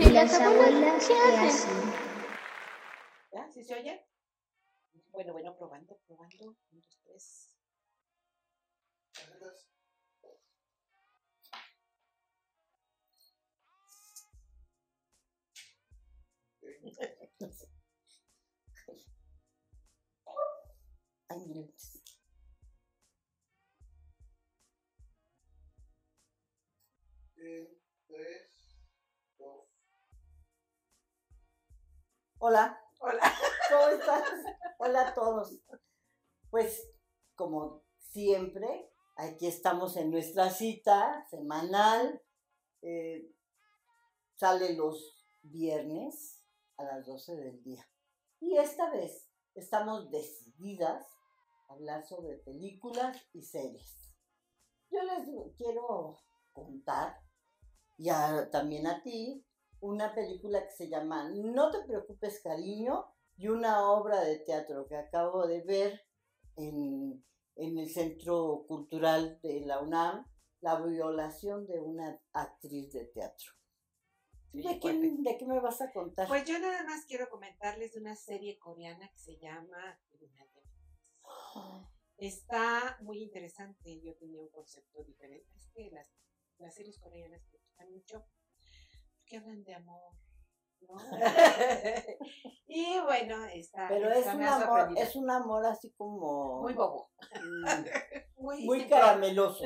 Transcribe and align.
Y 0.00 0.10
las 0.10 0.32
abuelas 0.40 1.08
¿qué 1.08 1.14
¿qué 1.14 1.36
hacen? 1.38 1.92
¿Ya? 3.32 3.50
¿Sí 3.50 3.64
se 3.64 3.74
oye? 3.74 4.06
Bueno, 5.10 5.32
bueno, 5.32 5.56
probando, 5.56 5.98
probando. 6.06 6.56
Un, 6.70 6.80
dos, 6.80 7.00
tres. 7.02 7.56
Ay, 21.28 21.40
miren. 21.46 21.72
Hola, 32.38 32.78
Hola. 33.00 33.20
¿cómo 33.70 33.88
estás? 33.88 34.22
Hola 34.78 35.08
a 35.08 35.14
todos. 35.14 35.60
Pues, 36.50 36.88
como 37.34 37.84
siempre, 37.98 38.90
aquí 39.16 39.46
estamos 39.46 39.96
en 39.96 40.10
nuestra 40.10 40.50
cita 40.50 41.26
semanal. 41.30 42.22
eh, 42.82 43.32
sale 44.36 44.74
los 44.74 45.26
viernes 45.42 46.44
a 46.76 46.84
las 46.84 47.04
12 47.06 47.34
del 47.34 47.60
día. 47.64 47.84
Y 48.40 48.56
esta 48.56 48.88
vez 48.90 49.28
estamos 49.54 50.10
decididas 50.10 51.04
a 51.68 51.72
hablar 51.72 52.06
sobre 52.06 52.36
películas 52.38 53.16
y 53.32 53.42
series. 53.42 54.14
Yo 54.90 55.02
les 55.02 55.26
quiero 55.56 56.18
contar, 56.52 57.16
y 57.96 58.10
a- 58.10 58.48
también 58.50 58.86
a 58.86 59.02
ti, 59.02 59.44
una 59.80 60.14
película 60.14 60.64
que 60.64 60.72
se 60.72 60.88
llama 60.88 61.30
No 61.30 61.70
te 61.70 61.84
preocupes, 61.86 62.40
cariño, 62.42 63.06
y 63.36 63.48
una 63.48 63.90
obra 63.92 64.20
de 64.22 64.38
teatro 64.40 64.86
que 64.88 64.96
acabo 64.96 65.46
de 65.46 65.62
ver 65.62 66.00
en, 66.56 67.24
en 67.54 67.78
el 67.78 67.88
Centro 67.88 68.64
Cultural 68.66 69.40
de 69.42 69.60
la 69.60 69.80
UNAM, 69.80 70.26
La 70.60 70.80
violación 70.80 71.66
de 71.66 71.78
una 71.78 72.20
actriz 72.32 72.92
de 72.92 73.04
teatro. 73.06 73.52
Sí, 74.50 74.62
¿De, 74.62 74.80
qué, 74.80 74.92
de 74.92 75.38
qué 75.38 75.46
me 75.46 75.60
vas 75.60 75.80
a 75.80 75.92
contar? 75.92 76.26
Pues 76.26 76.44
yo 76.46 76.58
nada 76.58 76.82
más 76.84 77.04
quiero 77.04 77.28
comentarles 77.28 77.92
de 77.92 78.00
una 78.00 78.16
serie 78.16 78.58
coreana 78.58 79.08
que 79.12 79.18
se 79.18 79.36
llama 79.38 80.00
Criminal 80.08 80.48
de. 80.54 80.62
Está 82.16 82.98
muy 83.02 83.22
interesante. 83.22 84.00
Yo 84.00 84.16
tenía 84.16 84.40
un 84.40 84.48
concepto 84.48 85.04
diferente. 85.04 85.48
Es 85.56 85.68
que 85.72 85.90
las, 85.92 86.10
las 86.58 86.74
series 86.74 86.98
coreanas 86.98 87.40
me 87.52 87.58
gustan 87.58 87.92
mucho 87.92 88.26
porque 89.28 89.36
hablan 89.36 89.62
de 89.64 89.74
amor. 89.74 90.12
¿no? 90.80 90.94
y 92.66 93.00
bueno, 93.00 93.44
está. 93.46 93.88
Pero 93.88 94.10
es 94.10 94.26
un, 94.26 94.42
amor, 94.42 94.88
es 94.96 95.16
un 95.16 95.30
amor 95.30 95.66
así 95.66 95.92
como... 95.92 96.60
muy 96.62 96.72
bobo. 96.74 97.10
mm, 97.34 98.42
Muy, 98.42 98.64
muy 98.64 98.80
simplón, 98.80 99.00
carameloso. 99.00 99.64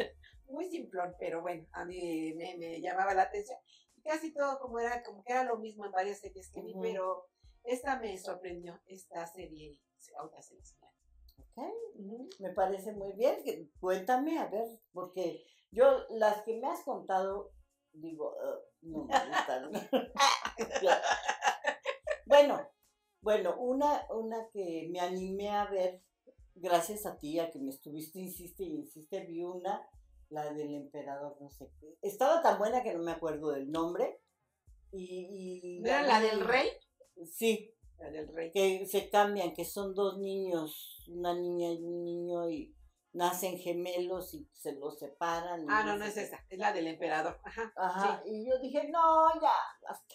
Muy 0.49 0.69
simplón, 0.69 1.15
pero 1.19 1.43
bueno, 1.43 1.67
a 1.73 1.85
mí 1.85 2.33
me, 2.35 2.57
me 2.59 2.81
llamaba 2.81 3.15
la 3.15 3.23
atención. 3.23 3.59
Y 3.97 4.03
casi 4.03 4.35
todo 4.35 4.59
como 4.59 4.81
era, 4.81 5.03
como 5.05 5.23
que 5.23 5.33
era 5.33 5.45
lo 5.45 5.59
mismo 5.59 5.85
en 5.87 5.93
varias 5.93 6.19
series 6.19 6.51
que 6.51 6.61
vi, 6.63 6.75
pero 6.81 7.27
esta 7.65 7.99
me 8.01 8.19
sorprendió, 8.19 8.81
esta 8.87 9.27
serie, 9.27 9.71
y 9.71 10.15
ahorita 10.19 10.43
se 10.43 10.57
las 10.57 10.73
enseñaré. 10.73 10.97
Ok, 11.39 11.75
Ujú. 11.97 12.29
Me 12.41 12.51
parece 12.51 12.93
muy 12.93 13.13
bien. 13.13 13.43
que- 13.45 13.69
Cuéntame, 13.79 14.39
a 14.39 14.47
ver, 14.49 14.67
porque 14.93 15.45
yo 15.71 16.05
las 16.11 16.43
que 16.43 16.59
me 16.59 16.67
has 16.69 16.83
contado, 16.83 17.53
digo, 17.93 18.35
"Ugh, 18.37 18.72
no 18.83 19.05
me 19.05 19.15
gustan. 19.29 19.73
bueno, 22.27 22.61
bueno, 23.21 23.57
una, 23.59 24.07
una 24.11 24.49
que 24.53 24.89
me 24.91 25.01
animé 25.01 25.51
a 25.51 25.67
ver, 25.67 26.03
gracias 26.55 27.07
a 27.07 27.17
ti, 27.19 27.39
a 27.39 27.51
que 27.51 27.59
me 27.61 27.71
estuviste, 27.71 28.19
insiste 28.19 28.65
y 28.65 28.75
insiste, 28.77 29.25
vi 29.27 29.43
una, 29.43 29.89
la 30.29 30.53
del 30.53 30.75
emperador, 30.75 31.37
no 31.41 31.51
sé 31.51 31.71
qué. 31.81 31.97
Estaba 32.03 32.43
tan 32.43 32.59
buena 32.59 32.83
que 32.83 32.95
no 32.95 33.03
me 33.03 33.13
acuerdo 33.13 33.51
del 33.53 33.71
nombre. 33.71 34.21
Y, 34.91 35.77
y 35.77 35.81
¿No 35.81 35.89
era 35.89 36.03
la 36.03 36.21
del 36.21 36.41
rey? 36.41 36.69
Sí, 37.31 37.75
La 37.99 38.11
del 38.11 38.29
rey. 38.29 38.51
que 38.51 38.87
se 38.87 39.09
cambian, 39.09 39.55
que 39.55 39.65
son 39.65 39.95
dos 39.95 40.19
niños, 40.19 41.05
una 41.09 41.35
niña 41.35 41.71
y 41.73 41.83
un 41.83 42.05
niño, 42.05 42.51
y 42.51 42.75
nacen 43.13 43.59
gemelos 43.59 44.35
y 44.35 44.49
se 44.55 44.73
los 44.73 44.99
separan. 44.99 45.67
Ah, 45.69 45.83
no, 45.85 45.97
no 45.97 46.05
es 46.05 46.17
esa, 46.17 46.39
es 46.49 46.59
la 46.59 46.73
del 46.73 46.87
emperador. 46.87 47.39
Ajá. 47.45 47.73
Ajá, 47.77 48.23
y 48.25 48.47
yo 48.49 48.59
dije, 48.59 48.89
no, 48.89 49.33
ya, 49.41 49.53
basta, 49.83 50.15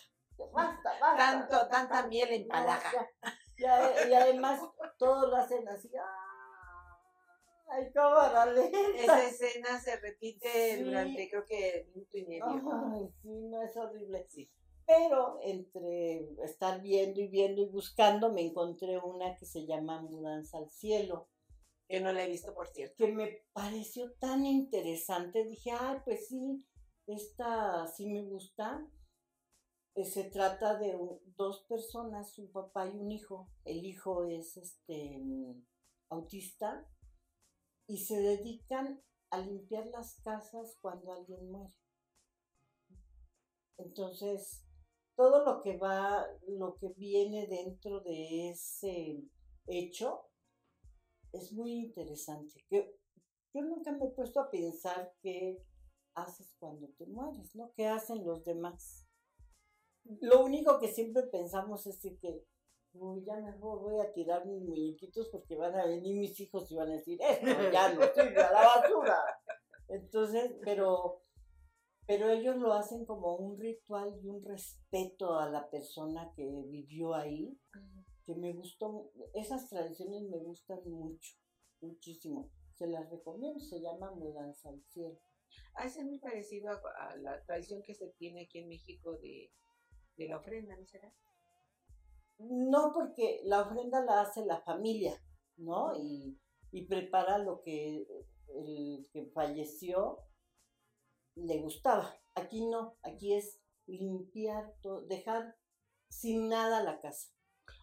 basta, 0.51 0.89
basta. 0.99 1.17
Tanto, 1.17 1.67
tanta 1.69 2.07
miel 2.07 2.29
en 2.31 2.47
No, 2.47 2.55
ya, 2.55 3.09
ya, 3.57 4.07
y 4.09 4.13
además 4.13 4.61
todos 4.97 5.29
lo 5.29 5.35
hacen 5.37 5.67
así, 5.67 5.89
"Ah, 5.95 6.97
ay, 7.69 7.91
cámara 7.91 8.45
lenta. 8.47 8.77
Esa 8.95 9.23
escena 9.25 9.79
se 9.79 9.97
repite 9.97 10.77
Sí. 10.77 10.83
durante 10.83 11.29
creo 11.29 11.45
que 11.45 11.89
minuto 11.93 12.17
y 12.17 12.25
medio. 12.25 12.45
Ay, 12.93 13.09
sí, 13.21 13.29
no 13.29 13.61
es 13.61 13.75
horrible. 13.77 14.27
Pero 14.85 15.39
entre 15.41 16.29
estar 16.45 16.81
viendo 16.81 17.19
y 17.19 17.27
viendo 17.27 17.61
y 17.61 17.65
buscando, 17.65 18.31
me 18.31 18.41
encontré 18.41 18.97
una 18.97 19.35
que 19.35 19.45
se 19.45 19.65
llama 19.65 20.01
Mudanza 20.01 20.59
al 20.59 20.69
Cielo. 20.69 21.27
Que 21.87 22.01
no 22.01 22.11
la 22.11 22.23
he 22.23 22.29
visto, 22.29 22.53
por 22.53 22.67
cierto. 22.67 22.95
que 22.97 23.11
me 23.11 23.43
pareció 23.53 24.11
tan 24.19 24.45
interesante. 24.45 25.45
Dije, 25.45 25.71
ay, 25.71 25.99
pues 26.03 26.27
sí, 26.27 26.65
esta 27.07 27.87
sí 27.87 28.07
me 28.09 28.23
gusta. 28.23 28.85
Eh, 29.95 30.03
Se 30.05 30.25
trata 30.25 30.77
de 30.77 30.97
dos 31.37 31.65
personas, 31.69 32.37
un 32.39 32.51
papá 32.51 32.87
y 32.87 32.97
un 32.97 33.11
hijo. 33.11 33.49
El 33.63 33.85
hijo 33.85 34.25
es 34.25 34.57
este 34.57 35.19
mm, 35.19 35.65
autista 36.09 36.85
y 37.87 37.97
se 37.97 38.19
dedican 38.19 39.01
a 39.29 39.39
limpiar 39.39 39.87
las 39.87 40.19
casas 40.21 40.77
cuando 40.81 41.13
alguien 41.13 41.49
muere. 41.49 41.73
Entonces, 43.77 44.63
todo 45.15 45.45
lo 45.45 45.61
que 45.61 45.77
va, 45.77 46.25
lo 46.47 46.75
que 46.77 46.89
viene 46.89 47.47
dentro 47.47 48.01
de 48.01 48.49
ese 48.49 49.23
hecho 49.67 50.26
es 51.37 51.53
muy 51.53 51.73
interesante. 51.73 52.63
Que 52.69 52.95
yo 53.53 53.61
nunca 53.61 53.91
me 53.91 54.05
he 54.05 54.09
puesto 54.09 54.39
a 54.39 54.49
pensar 54.49 55.13
qué 55.21 55.63
haces 56.15 56.55
cuando 56.59 56.87
te 56.97 57.05
mueres, 57.05 57.55
¿no? 57.55 57.71
¿Qué 57.75 57.87
hacen 57.87 58.25
los 58.25 58.43
demás? 58.43 59.07
Lo 60.21 60.43
único 60.43 60.79
que 60.79 60.87
siempre 60.87 61.23
pensamos 61.23 61.85
es 61.85 61.99
que, 61.99 62.43
uy, 62.93 63.23
ya 63.25 63.35
mejor 63.39 63.81
voy 63.81 63.99
a 63.99 64.13
tirar 64.13 64.45
mis 64.45 64.61
muñequitos 64.63 65.29
porque 65.29 65.55
van 65.55 65.75
a 65.75 65.85
venir 65.85 66.17
mis 66.17 66.39
hijos 66.39 66.71
y 66.71 66.75
van 66.75 66.89
a 66.89 66.93
decir, 66.93 67.19
esto 67.21 67.71
ya 67.71 67.93
no 67.93 68.01
sirve 68.15 68.41
a 68.41 68.51
la 68.51 68.61
basura. 68.61 69.17
Entonces, 69.89 70.55
pero, 70.63 71.23
pero 72.05 72.29
ellos 72.29 72.55
lo 72.57 72.73
hacen 72.73 73.05
como 73.05 73.35
un 73.35 73.59
ritual 73.59 74.17
y 74.21 74.27
un 74.27 74.43
respeto 74.43 75.37
a 75.37 75.49
la 75.49 75.69
persona 75.69 76.31
que 76.35 76.45
vivió 76.67 77.13
ahí 77.13 77.57
que 78.27 78.35
me 78.35 78.51
gustó, 78.51 79.09
esas 79.33 79.69
tradiciones 79.69 80.23
me 80.23 80.37
gustan 80.39 80.79
mucho, 80.85 81.33
muchísimo. 81.79 82.51
Se 82.75 82.85
las 82.85 83.09
recomiendo, 83.09 83.57
se 83.61 83.79
llama 83.79 84.11
Mudanza 84.11 84.67
al 84.67 84.83
Cielo. 84.83 85.17
Ah, 85.75 85.85
es 85.85 85.97
muy 86.03 86.19
parecido 86.19 86.69
a, 86.69 86.81
a 87.07 87.15
la 87.15 87.41
tradición 87.45 87.81
que 87.83 87.95
se 87.95 88.09
tiene 88.19 88.41
aquí 88.43 88.59
en 88.59 88.67
México 88.67 89.13
de, 89.13 89.49
de 90.17 90.27
la 90.27 90.39
ofrenda, 90.39 90.75
¿no 90.75 90.85
será? 90.85 91.11
No 92.37 92.91
porque 92.93 93.39
la 93.45 93.61
ofrenda 93.61 94.03
la 94.03 94.19
hace 94.19 94.45
la 94.45 94.59
familia, 94.61 95.23
¿no? 95.55 95.95
Y, 95.95 96.37
y 96.71 96.85
prepara 96.85 97.37
lo 97.37 97.61
que 97.61 98.05
el 98.49 99.07
que 99.13 99.25
falleció 99.33 100.19
le 101.35 101.61
gustaba. 101.61 102.13
Aquí 102.35 102.65
no, 102.65 102.97
aquí 103.03 103.33
es 103.33 103.61
limpiar, 103.85 104.75
todo, 104.81 105.05
dejar 105.07 105.55
sin 106.09 106.49
nada 106.49 106.83
la 106.83 106.99
casa. 106.99 107.29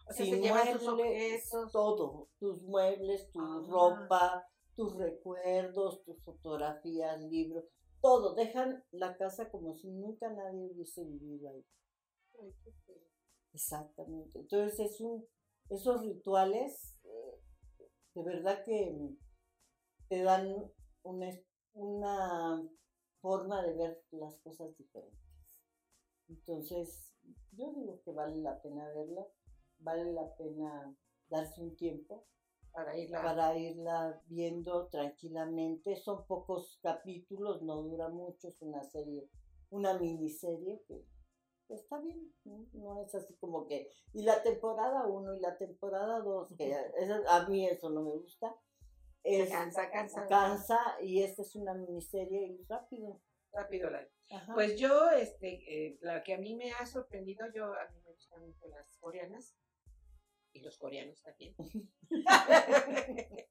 Sin 0.09 0.25
se 0.41 0.71
sus 0.73 0.83
muebles, 0.83 1.53
objetos. 1.53 1.71
todo, 1.71 2.29
tus 2.39 2.61
muebles, 2.61 3.31
tu 3.31 3.39
Ah. 3.41 3.63
ropa, 3.67 4.47
tus 4.75 4.95
recuerdos, 4.97 6.03
tus 6.03 6.21
fotografías, 6.23 7.19
libros, 7.21 7.65
todo, 8.01 8.35
dejan 8.35 8.83
la 8.91 9.17
casa 9.17 9.49
como 9.49 9.73
si 9.75 9.89
nunca 9.89 10.29
nadie 10.31 10.69
hubiese 10.71 11.03
vivido 11.03 11.49
ahí. 11.49 11.65
Ay, 12.41 12.53
qué 12.63 12.71
feo. 12.85 12.95
Exactamente. 13.53 14.39
Entonces 14.39 14.79
es 14.91 15.01
un, 15.01 15.25
esos 15.69 16.01
rituales, 16.05 16.99
eh, 17.03 17.39
de 18.13 18.23
verdad 18.23 18.63
que 18.63 18.95
te 20.09 20.21
dan 20.23 20.71
una, 21.03 21.29
una 21.73 22.69
forma 23.21 23.63
de 23.65 23.73
ver 23.73 24.03
las 24.11 24.37
cosas 24.39 24.75
diferentes. 24.77 25.19
Entonces, 26.27 27.13
yo 27.51 27.71
digo 27.73 28.01
que 28.03 28.11
vale 28.11 28.37
la 28.37 28.61
pena 28.61 28.87
verla, 28.93 29.25
vale 29.85 30.11
la 30.11 30.35
pena 30.35 30.95
darse 31.29 31.61
un 31.61 31.75
tiempo 31.75 32.25
Para 32.73 32.97
irla. 32.97 33.21
para 33.21 33.57
irla 33.57 34.21
viendo 34.27 34.87
tranquilamente. 34.87 35.95
Son 35.95 36.25
pocos 36.27 36.79
capítulos, 36.81 37.61
no 37.61 37.81
dura 37.83 38.09
mucho, 38.09 38.49
es 38.49 38.61
una 38.61 38.83
serie, 38.83 39.29
una 39.69 39.97
miniserie 39.97 40.81
que 40.87 41.05
está 41.69 41.99
bien, 41.99 42.33
¿no? 42.43 42.65
No 42.73 43.01
es 43.01 43.15
así 43.15 43.33
como 43.37 43.65
que, 43.67 43.89
y 44.13 44.23
la 44.23 44.43
temporada 44.43 45.07
1 45.07 45.35
y 45.35 45.39
la 45.39 45.57
temporada 45.57 46.19
2, 46.19 46.53
que 46.57 46.69
esa- 46.97 47.23
a 47.29 47.47
mí 47.47 47.67
eso 47.67 47.89
no 47.89 48.01
me 48.03 48.11
gusta, 48.11 48.55
es, 49.23 49.49
cansa, 49.49 49.89
cansa. 49.89 50.27
cansa 50.27 50.79
y 51.01 51.23
esta 51.23 51.41
es 51.41 51.55
una 51.55 51.73
miniserie 51.73 52.45
y 52.47 52.63
rápido. 52.65 53.19
Rápido 53.51 53.89
la 53.89 54.05
Ajá. 54.31 54.53
Pues 54.53 54.77
yo, 54.79 55.09
este, 55.11 55.47
eh, 55.69 55.97
la 56.01 56.21
que 56.23 56.33
a 56.33 56.37
mí 56.39 56.55
me 56.55 56.71
ha 56.73 56.85
sorprendido, 56.85 57.45
yo 57.53 57.65
a 57.73 57.87
mí 57.91 57.99
me 58.03 58.11
gustan 58.11 58.41
mucho 58.45 58.67
las 58.67 58.97
coreanas 58.97 59.55
y 60.55 60.61
los 60.61 60.77
coreanos 60.77 61.21
también. 61.21 61.55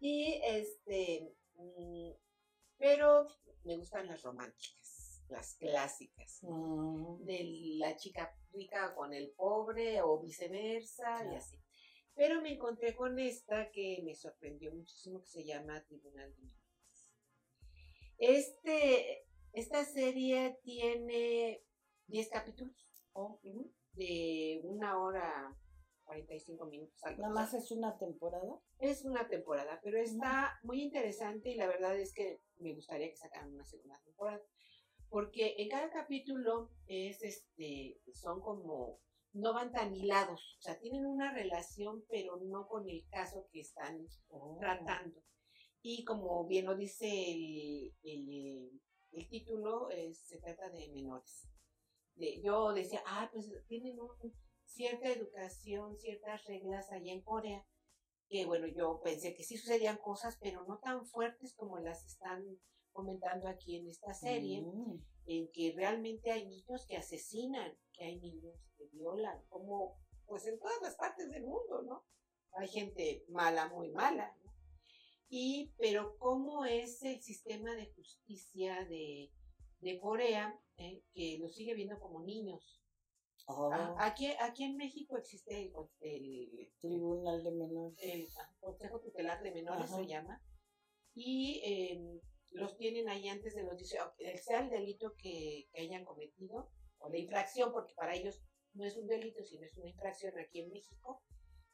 y 0.00 0.40
este, 0.44 1.34
mm, 1.54 2.10
pero 2.78 3.26
me 3.64 3.76
gustan 3.76 4.06
las 4.06 4.22
románticas, 4.22 5.22
las 5.28 5.54
clásicas, 5.54 6.40
Mm, 6.42 7.24
de 7.24 7.76
la 7.78 7.96
chica 7.96 8.34
rica 8.52 8.94
con 8.94 9.12
el 9.12 9.30
pobre 9.32 10.00
o 10.02 10.18
viceversa 10.20 11.24
y 11.30 11.36
así. 11.36 11.56
Pero 12.14 12.40
me 12.40 12.52
encontré 12.54 12.94
con 12.94 13.18
esta 13.18 13.70
que 13.70 14.00
me 14.04 14.14
sorprendió 14.14 14.72
muchísimo, 14.72 15.20
que 15.20 15.28
se 15.28 15.44
llama 15.44 15.84
Tribunal 15.84 16.34
de 16.34 16.40
Menores. 16.40 17.12
Este, 18.18 19.26
esta 19.52 19.84
serie 19.84 20.58
tiene 20.62 21.62
10 22.06 22.28
capítulos 22.28 22.74
ujú, 23.14 23.72
de 23.92 24.60
una 24.64 24.98
hora 24.98 25.56
45 26.10 26.66
minutos. 26.66 27.04
algo 27.04 27.22
Nada 27.22 27.34
más 27.34 27.54
es 27.54 27.70
una 27.70 27.96
temporada. 27.96 28.60
Es 28.80 29.04
una 29.04 29.28
temporada, 29.28 29.80
pero 29.82 29.96
está 29.98 30.58
muy 30.64 30.82
interesante 30.82 31.50
y 31.50 31.54
la 31.54 31.68
verdad 31.68 31.96
es 31.96 32.12
que 32.12 32.42
me 32.58 32.74
gustaría 32.74 33.08
que 33.10 33.16
sacaran 33.16 33.54
una 33.54 33.64
segunda 33.64 34.00
temporada. 34.04 34.42
Porque 35.08 35.54
en 35.58 35.68
cada 35.68 35.88
capítulo 35.90 36.70
es 36.86 37.22
este, 37.22 38.00
son 38.12 38.40
como, 38.40 38.98
no 39.32 39.54
van 39.54 39.70
tan 39.72 39.94
hilados, 39.94 40.56
o 40.58 40.62
sea, 40.62 40.78
tienen 40.80 41.06
una 41.06 41.32
relación, 41.32 42.04
pero 42.08 42.36
no 42.38 42.66
con 42.66 42.88
el 42.88 43.06
caso 43.08 43.46
que 43.52 43.60
están 43.60 44.06
Oh. 44.30 44.56
tratando. 44.58 45.22
Y 45.82 46.04
como 46.04 46.44
bien 46.46 46.66
lo 46.66 46.74
dice 46.76 47.06
el, 47.08 47.94
el- 48.02 48.80
el 49.12 49.28
título, 49.28 49.90
eh, 49.90 50.12
se 50.14 50.38
trata 50.38 50.70
de 50.70 50.88
menores. 50.92 51.48
De- 52.14 52.40
yo 52.42 52.72
decía, 52.72 53.02
ah, 53.06 53.28
pues 53.32 53.48
tienen 53.68 53.98
un- 53.98 54.32
cierta 54.70 55.08
educación, 55.08 55.96
ciertas 55.98 56.44
reglas 56.44 56.90
allá 56.90 57.12
en 57.12 57.22
Corea, 57.22 57.66
que 58.28 58.46
bueno, 58.46 58.66
yo 58.68 59.00
pensé 59.02 59.34
que 59.34 59.42
sí 59.42 59.56
sucedían 59.56 59.98
cosas, 59.98 60.38
pero 60.40 60.64
no 60.64 60.78
tan 60.78 61.04
fuertes 61.06 61.54
como 61.54 61.78
las 61.80 62.04
están 62.06 62.44
comentando 62.92 63.48
aquí 63.48 63.76
en 63.76 63.88
esta 63.88 64.14
serie, 64.14 64.62
Mm, 64.62 65.02
en 65.26 65.50
que 65.52 65.72
realmente 65.76 66.30
hay 66.30 66.46
niños 66.46 66.86
que 66.86 66.96
asesinan, 66.96 67.76
que 67.92 68.04
hay 68.04 68.20
niños 68.20 68.54
que 68.76 68.86
violan, 68.92 69.44
como 69.48 69.98
pues 70.26 70.46
en 70.46 70.58
todas 70.58 70.80
las 70.82 70.96
partes 70.96 71.30
del 71.30 71.44
mundo, 71.44 71.82
¿no? 71.82 72.04
Hay 72.52 72.68
gente 72.68 73.24
mala, 73.28 73.68
muy 73.68 73.90
mala, 73.90 74.36
¿no? 74.44 74.52
Y, 75.28 75.72
pero 75.78 76.16
cómo 76.18 76.64
es 76.64 77.02
el 77.02 77.20
sistema 77.22 77.74
de 77.74 77.86
justicia 77.94 78.84
de, 78.86 79.32
de 79.80 80.00
Corea, 80.00 80.60
eh, 80.76 81.02
que 81.12 81.38
lo 81.40 81.48
sigue 81.48 81.74
viendo 81.74 81.98
como 82.00 82.22
niños. 82.22 82.79
Oh, 83.46 83.70
Ah, 83.72 83.94
Aquí, 83.98 84.26
aquí 84.40 84.64
en 84.64 84.76
México 84.76 85.16
existe 85.16 85.66
el, 85.66 85.72
el- 86.00 86.72
Tribunal 86.80 87.42
de 87.44 87.50
Menores. 87.52 87.98
el 88.02 88.26
Consejo 88.60 89.00
Tutelar 89.00 89.42
de 89.42 89.52
Menores, 89.52 89.84
Ajá. 89.84 89.96
se 89.96 90.06
llama, 90.06 90.42
y 91.14 91.60
eh, 91.64 92.20
los 92.52 92.76
tienen 92.76 93.08
ahí 93.08 93.28
antes 93.28 93.54
de 93.54 93.62
los 93.62 93.76
18, 93.76 94.12
sea 94.42 94.60
el 94.60 94.70
delito 94.70 95.14
que, 95.16 95.68
que 95.72 95.80
hayan 95.82 96.04
cometido, 96.04 96.70
o 96.98 97.08
la 97.08 97.18
infracción, 97.18 97.72
porque 97.72 97.94
para 97.94 98.14
ellos 98.14 98.42
no 98.74 98.84
es 98.84 98.96
un 98.96 99.06
delito, 99.06 99.42
sino 99.44 99.64
es 99.66 99.76
una 99.76 99.88
infracción 99.90 100.38
aquí 100.38 100.60
en 100.60 100.70
México, 100.70 101.22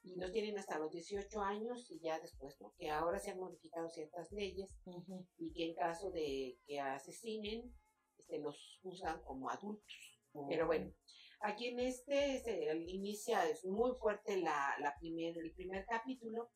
y 0.02 0.14
los 0.16 0.30
tienen 0.32 0.56
hasta 0.58 0.78
los 0.78 0.92
18 0.92 1.40
años 1.40 1.90
y 1.90 1.98
ya 2.00 2.20
después, 2.20 2.60
¿no? 2.60 2.72
Que 2.78 2.90
ahora 2.90 3.18
se 3.18 3.32
han 3.32 3.40
modificado 3.40 3.88
ciertas 3.88 4.30
leyes 4.30 4.78
Ujú. 4.84 5.26
y 5.36 5.52
que 5.52 5.66
en 5.66 5.74
caso 5.74 6.10
de 6.12 6.58
que 6.64 6.78
asesinen, 6.78 7.74
este, 8.16 8.38
los 8.38 8.78
juzgan 8.82 9.20
como 9.22 9.50
adultos. 9.50 10.20
Pero 10.48 10.66
bueno, 10.66 10.92
aquí 11.40 11.68
en 11.68 11.80
este 11.80 12.40
se 12.40 12.76
inicia, 12.88 13.48
es 13.48 13.64
muy 13.64 13.94
fuerte 13.96 14.38
la, 14.38 14.76
la 14.80 14.96
primer, 14.98 15.36
el 15.38 15.52
primer 15.52 15.86
capítulo. 15.86 16.50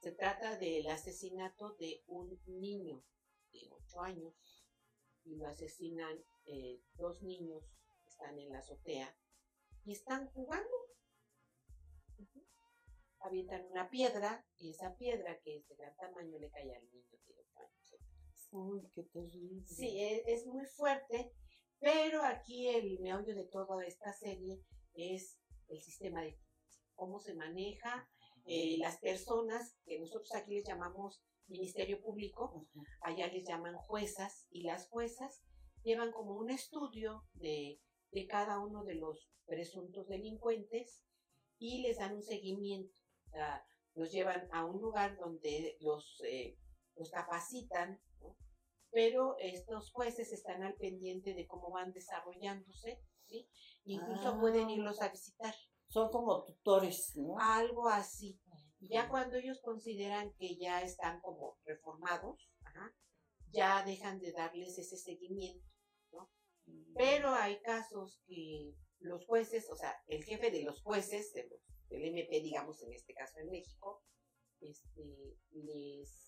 Se 0.00 0.12
trata 0.12 0.56
del 0.58 0.86
asesinato 0.88 1.74
de 1.74 2.02
un 2.06 2.40
niño 2.46 3.04
de 3.52 3.68
8 3.70 4.00
años 4.02 4.34
y 5.24 5.36
lo 5.36 5.48
asesinan 5.48 6.24
eh, 6.46 6.80
dos 6.94 7.20
niños 7.22 7.64
que 8.02 8.10
están 8.10 8.38
en 8.38 8.50
la 8.50 8.58
azotea 8.58 9.16
y 9.84 9.92
están 9.92 10.28
jugando. 10.28 10.70
Ujú. 12.18 12.46
Avientan 13.20 13.66
una 13.70 13.90
piedra 13.90 14.46
y 14.56 14.70
esa 14.70 14.96
piedra 14.96 15.40
que 15.40 15.56
es 15.56 15.68
de 15.68 15.74
gran 15.74 15.96
tamaño 15.96 16.38
le 16.38 16.50
cae 16.50 16.76
al 16.76 16.84
niño 16.90 17.10
de 17.26 17.34
8 17.36 17.58
años. 17.58 17.96
Uy, 18.50 18.88
qué 18.94 19.02
terrible. 19.02 19.66
Sí, 19.66 20.00
es, 20.00 20.22
es 20.26 20.46
muy 20.46 20.64
fuerte, 20.64 21.32
pero 21.80 22.22
aquí 22.24 22.68
el 22.68 22.98
meollo 23.00 23.34
de 23.34 23.44
toda 23.44 23.84
esta 23.84 24.12
serie 24.12 24.60
es 24.94 25.38
el 25.68 25.80
sistema 25.80 26.22
de 26.22 26.38
cómo 26.94 27.20
se 27.20 27.34
maneja 27.34 28.08
eh, 28.44 28.76
las 28.78 28.98
personas 28.98 29.76
que 29.84 29.98
nosotros 30.00 30.34
aquí 30.34 30.54
les 30.54 30.66
llamamos 30.66 31.22
Ministerio 31.46 32.00
Público, 32.02 32.66
allá 33.02 33.26
les 33.28 33.46
llaman 33.46 33.76
juezas 33.76 34.46
y 34.50 34.62
las 34.62 34.88
juezas 34.88 35.42
llevan 35.82 36.12
como 36.12 36.36
un 36.36 36.50
estudio 36.50 37.24
de, 37.34 37.80
de 38.10 38.26
cada 38.26 38.58
uno 38.58 38.84
de 38.84 38.94
los 38.94 39.30
presuntos 39.46 40.08
delincuentes 40.08 41.02
y 41.58 41.82
les 41.82 41.98
dan 41.98 42.16
un 42.16 42.22
seguimiento. 42.22 42.94
O 43.26 43.30
sea, 43.30 43.66
los 43.94 44.12
llevan 44.12 44.48
a 44.52 44.64
un 44.64 44.80
lugar 44.80 45.16
donde 45.18 45.76
los, 45.80 46.22
eh, 46.24 46.56
los 46.96 47.10
capacitan. 47.10 48.00
Pero 48.90 49.36
estos 49.38 49.90
jueces 49.92 50.32
están 50.32 50.62
al 50.62 50.74
pendiente 50.74 51.34
de 51.34 51.46
cómo 51.46 51.70
van 51.70 51.92
desarrollándose, 51.92 53.00
¿sí? 53.26 53.48
Incluso 53.84 54.28
Ah. 54.28 54.40
pueden 54.40 54.70
irlos 54.70 55.00
a 55.02 55.08
visitar, 55.10 55.54
Son 55.88 56.10
como 56.10 56.44
tutores, 56.44 57.12
¿no? 57.16 57.36
algo 57.38 57.88
así. 57.88 58.38
Y 58.80 58.88
ya 58.88 59.08
cuando 59.08 59.36
ellos 59.36 59.60
consideran 59.62 60.32
que 60.34 60.56
ya 60.56 60.82
están 60.82 61.20
como 61.20 61.58
reformados, 61.64 62.48
ajá, 62.62 62.94
ya 63.50 63.82
dejan 63.84 64.18
de 64.20 64.32
darles 64.32 64.78
ese 64.78 64.96
seguimiento. 64.96 65.66
Pero 66.94 67.30
hay 67.30 67.60
casos 67.62 68.20
que 68.26 68.74
los 69.00 69.24
jueces, 69.26 69.68
o 69.70 69.76
sea, 69.76 69.94
el 70.06 70.22
jefe 70.24 70.50
de 70.50 70.62
los 70.64 70.82
jueces, 70.82 71.32
de 71.32 71.44
los- 71.48 71.60
del 71.88 72.04
MP, 72.04 72.40
digamos, 72.42 72.82
en 72.82 72.92
este 72.92 73.14
caso 73.14 73.38
en 73.38 73.48
México, 73.50 74.04
este, 74.60 75.38
les, 75.52 76.27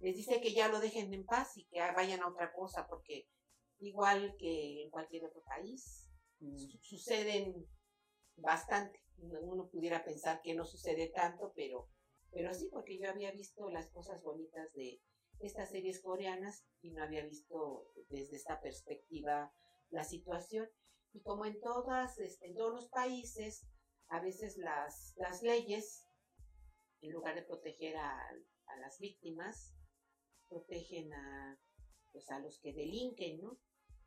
les 0.00 0.16
dice 0.16 0.40
que 0.40 0.52
ya 0.52 0.68
lo 0.68 0.80
dejen 0.80 1.12
en 1.14 1.24
paz 1.24 1.56
y 1.56 1.64
que 1.66 1.78
vayan 1.94 2.22
a 2.22 2.28
otra 2.28 2.52
cosa, 2.52 2.86
porque 2.88 3.28
igual 3.78 4.34
que 4.38 4.82
en 4.84 4.90
cualquier 4.90 5.24
otro 5.24 5.42
país, 5.42 6.06
Mm. 6.40 6.56
su- 6.56 6.78
suceden 6.82 7.66
bastante. 8.36 8.98
Uno 9.18 9.68
pudiera 9.68 10.02
pensar 10.04 10.40
que 10.42 10.54
no 10.54 10.64
sucede 10.64 11.08
tanto, 11.08 11.52
pero, 11.54 11.88
pero 12.30 12.54
sí, 12.54 12.68
porque 12.72 12.98
yo 12.98 13.10
había 13.10 13.30
visto 13.32 13.68
las 13.70 13.90
cosas 13.90 14.22
bonitas 14.22 14.72
de 14.72 15.02
estas 15.40 15.70
series 15.70 16.00
coreanas 16.02 16.64
y 16.80 16.90
no 16.92 17.02
había 17.02 17.24
visto 17.26 17.92
desde 18.08 18.36
esta 18.36 18.60
perspectiva 18.60 19.52
la 19.90 20.04
situación. 20.04 20.68
Y 21.12 21.20
como 21.22 21.44
en 21.44 21.60
todas, 21.60 22.18
este, 22.18 22.46
en 22.46 22.54
todos 22.54 22.72
los 22.72 22.88
países, 22.88 23.66
a 24.08 24.20
veces 24.20 24.56
las, 24.56 25.12
las 25.16 25.42
leyes, 25.42 26.06
en 27.02 27.12
lugar 27.12 27.34
de 27.34 27.42
proteger 27.42 27.96
a, 27.96 28.18
a 28.66 28.76
las 28.78 28.98
víctimas, 28.98 29.74
protegen 30.50 31.12
a, 31.14 31.58
pues, 32.12 32.30
a 32.30 32.40
los 32.40 32.58
que 32.58 32.74
delinquen, 32.74 33.40
¿no? 33.40 33.58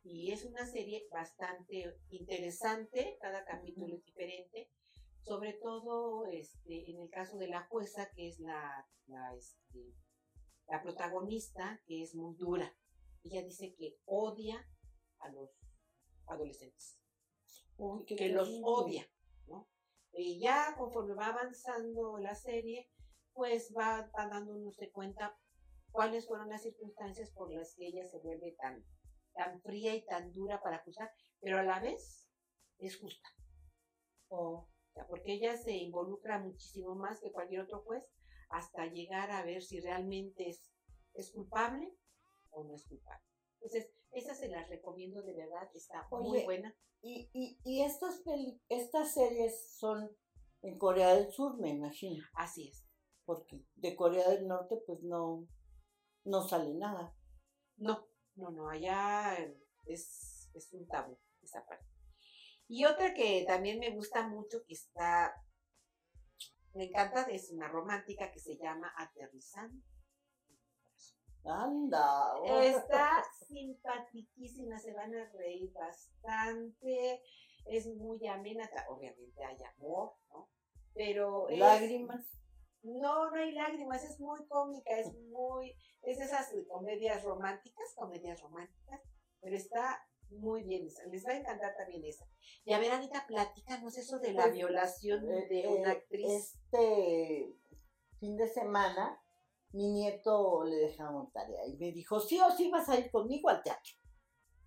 Y 0.04 0.30
es 0.30 0.44
una 0.44 0.66
serie 0.66 1.08
bastante 1.10 1.96
interesante, 2.10 3.16
cada 3.20 3.44
capítulo 3.44 3.96
es 3.96 4.04
diferente, 4.04 4.70
sobre 5.22 5.54
todo 5.54 6.26
este, 6.26 6.90
en 6.90 7.00
el 7.00 7.08
caso 7.08 7.38
de 7.38 7.48
la 7.48 7.66
jueza, 7.66 8.10
que 8.14 8.28
es 8.28 8.38
la, 8.38 8.86
la, 9.06 9.34
este, 9.34 9.94
la 10.68 10.82
protagonista, 10.82 11.82
que 11.86 12.02
es 12.02 12.14
muy 12.14 12.36
dura. 12.36 12.76
Ella 13.22 13.42
dice 13.42 13.74
que 13.74 13.96
odia 14.04 14.68
a 15.20 15.30
los 15.30 15.50
adolescentes, 16.26 17.00
Uy, 17.78 18.04
que 18.04 18.28
los 18.28 18.60
odia, 18.62 19.10
¿no? 19.46 19.66
Y 20.12 20.38
ya 20.38 20.76
conforme 20.76 21.14
va 21.14 21.28
avanzando 21.28 22.18
la 22.18 22.34
serie, 22.34 22.90
pues 23.32 23.72
va, 23.76 24.10
va 24.16 24.28
dándose 24.28 24.90
cuenta 24.92 25.36
cuáles 25.94 26.26
fueron 26.26 26.48
las 26.48 26.62
circunstancias 26.62 27.30
por 27.30 27.52
las 27.52 27.76
que 27.76 27.86
ella 27.86 28.04
se 28.04 28.18
vuelve 28.18 28.56
tan, 28.60 28.84
tan 29.34 29.62
fría 29.62 29.94
y 29.94 30.04
tan 30.04 30.32
dura 30.32 30.60
para 30.60 30.78
acusar, 30.78 31.08
pero 31.40 31.58
a 31.58 31.62
la 31.62 31.78
vez 31.78 32.28
es 32.78 32.98
justa. 32.98 33.28
O 34.28 34.68
sea, 34.92 35.06
porque 35.06 35.34
ella 35.34 35.56
se 35.56 35.72
involucra 35.72 36.40
muchísimo 36.40 36.96
más 36.96 37.20
que 37.20 37.30
cualquier 37.30 37.60
otro 37.60 37.82
juez 37.84 38.02
hasta 38.50 38.86
llegar 38.86 39.30
a 39.30 39.44
ver 39.44 39.62
si 39.62 39.78
realmente 39.80 40.48
es, 40.48 40.68
es 41.14 41.30
culpable 41.32 41.96
o 42.50 42.64
no 42.64 42.74
es 42.74 42.84
culpable. 42.88 43.24
Entonces, 43.60 43.92
esa 44.10 44.34
se 44.34 44.48
las 44.48 44.68
recomiendo 44.68 45.22
de 45.22 45.34
verdad, 45.34 45.68
está 45.74 46.08
muy 46.10 46.38
Oye, 46.38 46.44
buena. 46.44 46.76
Y, 47.02 47.30
y, 47.32 47.60
y 47.64 47.82
estas, 47.82 48.20
peli- 48.22 48.60
estas 48.68 49.14
series 49.14 49.76
son 49.78 50.10
en 50.62 50.76
Corea 50.76 51.14
del 51.14 51.30
Sur, 51.30 51.56
me 51.60 51.70
imagino, 51.70 52.24
Así 52.34 52.68
es. 52.68 52.84
porque 53.24 53.64
de 53.76 53.94
Corea 53.94 54.28
del 54.30 54.48
Norte 54.48 54.76
pues 54.86 55.00
no, 55.02 55.46
no 56.24 56.42
sale 56.42 56.74
nada. 56.74 57.14
No, 57.76 58.06
no, 58.36 58.50
no, 58.50 58.68
allá 58.68 59.36
es, 59.86 60.50
es 60.54 60.72
un 60.72 60.86
tabú 60.86 61.18
esa 61.42 61.64
parte. 61.66 61.86
Y 62.66 62.84
otra 62.86 63.12
que 63.14 63.44
también 63.46 63.78
me 63.78 63.90
gusta 63.90 64.26
mucho, 64.26 64.64
que 64.66 64.74
está, 64.74 65.34
me 66.72 66.84
encanta, 66.84 67.22
es 67.24 67.50
una 67.50 67.68
romántica 67.68 68.30
que 68.32 68.40
se 68.40 68.56
llama 68.56 68.92
Aterrizando. 68.96 69.82
Anda. 71.44 72.38
oh. 72.38 72.60
Está 72.60 73.22
simpatiquísima, 73.46 74.78
se 74.78 74.94
van 74.94 75.14
a 75.14 75.30
reír 75.32 75.70
bastante, 75.72 77.22
es 77.66 77.86
muy 77.96 78.26
amena, 78.26 78.68
obviamente 78.88 79.44
hay 79.44 79.58
amor, 79.76 80.14
¿no? 80.30 80.50
Pero 80.94 81.48
es- 81.50 81.58
Lágrimas. 81.58 82.24
No, 82.84 83.30
no 83.30 83.36
hay 83.36 83.52
lágrimas, 83.52 84.04
es 84.04 84.20
muy 84.20 84.46
cómica, 84.46 84.98
es 84.98 85.12
muy, 85.30 85.76
es 86.02 86.18
de 86.18 86.24
esas 86.24 86.52
comedias 86.68 87.22
románticas, 87.24 87.94
comedias 87.96 88.40
románticas, 88.40 89.00
pero 89.40 89.56
está 89.56 90.06
muy 90.30 90.64
bien 90.64 90.86
esa, 90.86 91.04
les 91.06 91.24
va 91.26 91.32
a 91.32 91.36
encantar 91.36 91.76
también 91.76 92.04
esa. 92.04 92.26
Y 92.64 92.72
a 92.72 92.78
ver, 92.78 92.92
Anita, 92.92 93.24
platícanos 93.26 93.96
eso 93.98 94.18
de 94.18 94.32
la 94.32 94.44
Pues, 94.44 94.54
violación 94.54 95.30
Eh, 95.30 95.46
de 95.48 95.60
eh, 95.60 95.68
una 95.68 95.90
actriz. 95.92 96.26
Este 96.26 97.54
fin 98.20 98.36
de 98.36 98.48
semana, 98.48 99.20
mi 99.72 99.90
nieto 99.92 100.64
le 100.64 100.76
dejaron 100.76 101.30
tarea 101.32 101.66
y 101.66 101.76
me 101.76 101.92
dijo, 101.92 102.20
sí 102.20 102.38
o 102.40 102.50
sí 102.50 102.70
vas 102.70 102.88
a 102.88 102.98
ir 102.98 103.10
conmigo 103.10 103.48
al 103.48 103.62
teatro. 103.62 103.94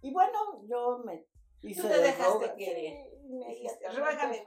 Y 0.01 0.11
bueno, 0.13 0.63
yo 0.67 0.99
me 1.05 1.25
hice 1.61 1.81
te 1.81 1.87
de 1.87 1.99
dejaste 1.99 2.55
querer. 2.55 3.16
Dijiste, 3.27 3.85
más, 3.87 3.97
ruégame. 3.97 4.43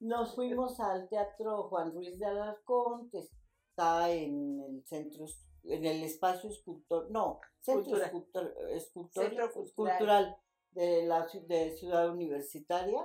Nos 0.00 0.34
fuimos 0.34 0.78
al 0.80 1.08
Teatro 1.08 1.68
Juan 1.68 1.92
Ruiz 1.92 2.18
de 2.18 2.26
Alarcón, 2.26 3.10
que 3.10 3.18
está 3.18 4.10
en 4.10 4.60
el 4.60 4.84
centro, 4.86 5.24
en 5.64 5.84
el 5.84 6.02
espacio 6.04 6.50
escultor, 6.50 7.10
no, 7.10 7.40
centro 7.60 7.82
Cultura. 7.84 8.06
escultor, 8.06 8.54
escultor- 8.70 9.24
Centro 9.24 9.52
cultural. 9.52 9.94
escultural 9.96 10.36
de 10.70 11.02
la 11.06 11.26
de 11.48 11.70
Ciudad 11.76 12.10
Universitaria. 12.10 13.04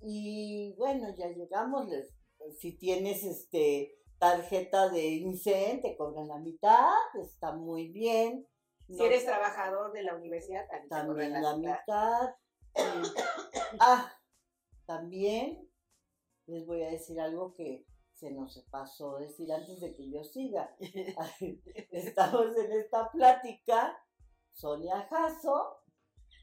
Y 0.00 0.74
bueno, 0.76 1.14
ya 1.16 1.28
llegamos, 1.28 1.88
les- 1.88 2.14
si 2.58 2.76
tienes 2.78 3.24
este 3.24 3.94
tarjeta 4.18 4.88
de 4.88 5.06
INSEN, 5.06 5.80
te 5.80 5.96
cobran 5.96 6.28
la 6.28 6.38
mitad, 6.38 6.92
está 7.22 7.52
muy 7.52 7.88
bien. 7.88 8.46
Si 8.86 8.96
No- 8.96 9.04
eres 9.04 9.24
trabajador 9.24 9.92
de 9.92 10.02
la 10.02 10.14
universidad, 10.16 10.66
también, 10.68 10.82
te 10.88 10.88
también 10.88 11.32
la 11.42 11.56
mitad. 11.56 11.80
mitad. 11.80 12.34
ah, 13.80 14.12
también 14.86 15.68
les 16.46 16.66
voy 16.66 16.82
a 16.82 16.90
decir 16.90 17.20
algo 17.20 17.54
que 17.54 17.86
se 18.14 18.30
nos 18.32 18.58
pasó 18.70 19.16
decir 19.18 19.52
antes 19.52 19.80
de 19.80 19.94
que 19.94 20.10
yo 20.10 20.24
siga. 20.24 20.74
Estamos 21.92 22.56
en 22.56 22.72
esta 22.72 23.10
plática, 23.10 23.96
Sonia 24.52 25.06
Jasso, 25.08 25.82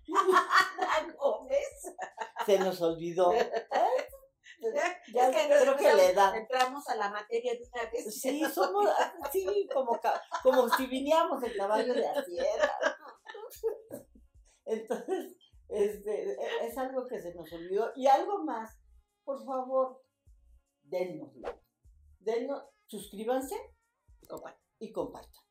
Gómez. 1.17 1.95
se 2.45 2.59
nos 2.59 2.81
olvidó. 2.81 3.31
Ya 5.13 5.29
Es 5.29 5.35
que 5.35 5.47
creo 5.61 5.75
que 5.75 5.93
le 5.93 6.13
da. 6.13 6.35
Entramos 6.35 6.87
a 6.87 6.95
la 6.95 7.09
materia 7.09 7.53
de 7.53 7.63
una 7.71 7.91
vez. 7.91 8.19
Sí, 8.19 8.43
somos, 8.51 8.89
sí, 9.31 9.67
como, 9.71 9.99
ca- 9.99 10.19
como 10.41 10.67
si 10.69 10.87
viniéramos 10.87 11.43
en 11.43 11.53
caballo 11.57 11.93
de 11.93 12.07
hacienda. 12.07 12.71
Es 16.75 16.77
algo 16.77 17.07
que 17.07 17.19
se 17.19 17.33
nos 17.33 17.51
olvidó. 17.53 17.91
Y 17.95 18.07
algo 18.07 18.43
más, 18.43 18.77
por 19.23 19.43
favor, 19.45 20.03
dennoslo. 20.83 21.61
Dennos, 22.19 22.63
suscríbanse 22.85 23.55
y 24.79 24.91
compartan. 24.91 25.43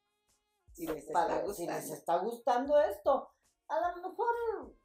Si 0.73 0.87
les 0.87 1.07
está 1.07 1.13
Para, 1.13 1.41
si 1.41 1.47
gustando. 1.47 1.73
les 1.73 1.91
está 1.91 2.17
gustando 2.19 2.81
esto, 2.81 3.31
a 3.69 3.81
lo 3.81 4.09
mejor 4.09 4.77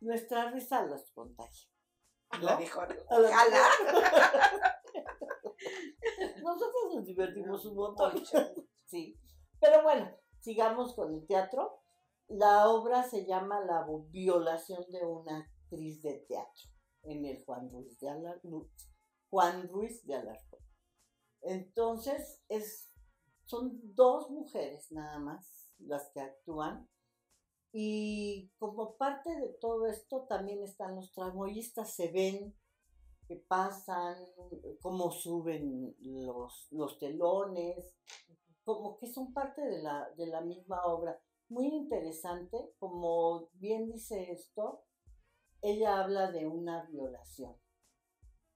nuestra 0.00 0.50
risa 0.50 0.86
los 0.86 1.10
contagia. 1.12 1.68
A 2.30 2.38
¿no? 2.38 2.50
lo 2.50 2.58
mejor. 2.58 3.06
A 3.10 3.18
lo 3.18 3.28
Ojalá. 3.28 3.68
Nosotros 6.42 6.94
nos 6.94 7.04
divertimos 7.04 7.64
un 7.64 7.74
montón. 7.74 8.14
Mucho. 8.14 8.38
Sí. 8.86 9.18
Pero 9.58 9.82
bueno, 9.82 10.16
sigamos 10.38 10.94
con 10.94 11.12
el 11.14 11.26
teatro. 11.26 11.79
La 12.30 12.68
obra 12.68 13.02
se 13.02 13.26
llama 13.26 13.58
La 13.60 13.84
violación 14.12 14.84
de 14.88 15.04
una 15.04 15.40
actriz 15.40 16.00
de 16.00 16.24
teatro 16.28 16.70
en 17.02 17.24
el 17.26 17.44
Juan 17.44 17.68
Ruiz 17.72 17.98
de 17.98 18.08
Alarcón. 18.08 18.70
Juan 19.28 19.68
Ruiz 19.68 20.06
de 20.06 20.14
Alarcón. 20.14 20.60
Entonces, 21.40 22.40
es, 22.48 22.92
son 23.46 23.80
dos 23.96 24.30
mujeres 24.30 24.92
nada 24.92 25.18
más 25.18 25.72
las 25.80 26.08
que 26.12 26.20
actúan. 26.20 26.88
Y 27.72 28.52
como 28.58 28.96
parte 28.96 29.34
de 29.34 29.48
todo 29.60 29.88
esto 29.88 30.26
también 30.28 30.62
están 30.62 30.94
los 30.94 31.12
tramoyistas, 31.12 31.96
se 31.96 32.12
ven 32.12 32.56
que 33.26 33.44
pasan, 33.48 34.24
cómo 34.80 35.10
suben 35.10 35.96
los, 35.98 36.68
los 36.70 36.96
telones, 37.00 37.92
como 38.62 38.98
que 38.98 39.12
son 39.12 39.32
parte 39.32 39.62
de 39.62 39.82
la, 39.82 40.08
de 40.16 40.26
la 40.28 40.42
misma 40.42 40.84
obra. 40.84 41.20
Muy 41.50 41.66
interesante, 41.66 42.56
como 42.78 43.50
bien 43.54 43.90
dice 43.90 44.32
esto, 44.32 44.84
ella 45.60 46.00
habla 46.02 46.30
de 46.30 46.46
una 46.46 46.84
violación. 46.84 47.56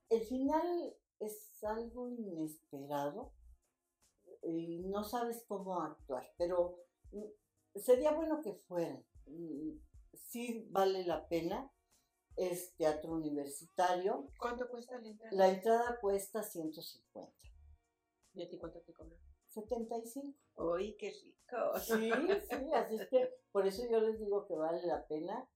El 0.09 0.21
final 0.21 0.95
es 1.19 1.63
algo 1.63 2.09
inesperado 2.09 3.33
y 4.41 4.79
no 4.87 5.03
sabes 5.03 5.43
cómo 5.47 5.81
actuar, 5.81 6.33
pero 6.37 6.79
mm, 7.11 7.79
sería 7.79 8.11
bueno 8.13 8.41
que 8.41 8.55
fueran. 8.67 9.05
Mm, 9.27 9.77
Sí 10.15 10.67
vale 10.71 11.05
la 11.05 11.27
pena. 11.27 11.71
Es 12.35 12.75
teatro 12.75 13.13
universitario. 13.13 14.29
¿Cuánto 14.37 14.67
cuesta 14.69 14.99
la 14.99 15.07
entrada? 15.07 15.35
La 15.35 15.49
entrada 15.49 15.99
cuesta 16.01 16.43
150. 16.43 17.33
¿Y 18.33 18.43
a 18.43 18.49
ti 18.49 18.57
cuánto 18.57 18.81
te 18.81 18.93
cobran? 18.93 19.17
75. 19.47 20.37
Uy, 20.57 20.95
qué 20.97 21.11
rico. 21.11 21.79
Sí, 21.79 21.93
sí, 21.93 22.09
así 22.73 22.95
es 22.95 23.07
que 23.09 23.29
por 23.51 23.67
eso 23.67 23.83
yo 23.89 23.99
les 24.01 24.19
digo 24.19 24.45
que 24.47 24.55
vale 24.55 24.85
la 24.85 25.05
pena 25.07 25.47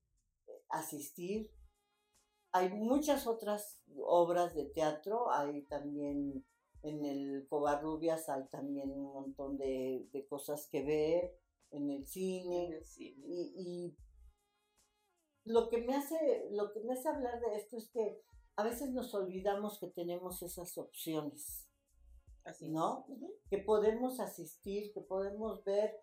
eh, 0.48 0.64
asistir. 0.70 1.52
Hay 2.52 2.70
muchas 2.70 3.26
otras 3.28 3.82
obras 4.06 4.54
de 4.56 4.66
teatro, 4.66 5.32
hay 5.32 5.64
también 5.64 6.46
en 6.84 7.06
el 7.06 7.48
Covarrubias, 7.50 8.30
hay 8.30 8.48
también 8.50 8.92
un 8.92 9.14
montón 9.14 9.58
de, 9.58 10.08
de 10.12 10.28
cosas 10.28 10.68
que 10.72 10.84
ver, 10.84 11.36
en 11.72 11.90
el 11.92 12.08
cine, 12.08 12.82
y, 12.98 13.14
y 13.56 13.98
lo 15.46 15.70
que 15.70 15.80
me 15.80 15.96
hace, 15.96 16.48
lo 16.52 16.72
que 16.72 16.82
me 16.82 16.94
hace 16.94 17.10
hablar 17.10 17.40
de 17.42 17.58
esto 17.58 17.78
es 17.78 17.90
que 17.90 18.22
a 18.56 18.64
veces 18.64 18.92
nos 18.92 19.14
olvidamos 19.14 19.80
que 19.80 19.88
tenemos 19.88 20.42
esas 20.44 20.78
opciones. 20.78 21.69
Así. 22.50 22.70
¿no? 22.70 23.06
Que 23.50 23.60
podemos 23.60 24.20
asistir, 24.20 24.92
que 24.94 25.02
podemos 25.02 25.64
ver, 25.64 25.96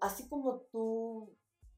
así 0.00 0.28
como 0.28 0.60
tú 0.72 1.34